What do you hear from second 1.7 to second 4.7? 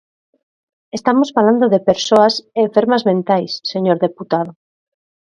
de persoas enfermas mentais, señor deputado.